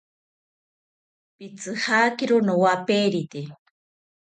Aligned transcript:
Pitzijakiro 1.37 2.35
nowaperite 2.47 3.41